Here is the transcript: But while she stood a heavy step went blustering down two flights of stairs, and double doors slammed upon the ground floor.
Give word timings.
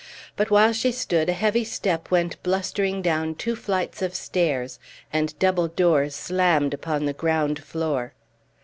But 0.35 0.49
while 0.49 0.73
she 0.73 0.91
stood 0.91 1.29
a 1.29 1.33
heavy 1.33 1.63
step 1.63 2.09
went 2.09 2.41
blustering 2.41 3.03
down 3.03 3.35
two 3.35 3.55
flights 3.55 4.01
of 4.01 4.15
stairs, 4.15 4.79
and 5.13 5.37
double 5.37 5.67
doors 5.67 6.15
slammed 6.15 6.73
upon 6.73 7.05
the 7.05 7.13
ground 7.13 7.63
floor. 7.63 8.13